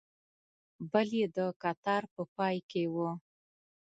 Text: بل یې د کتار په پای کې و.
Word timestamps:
بل 0.91 1.07
یې 1.19 1.25
د 1.35 1.39
کتار 1.61 2.03
په 2.13 2.21
پای 2.35 2.57
کې 2.69 2.83
و. 2.93 2.95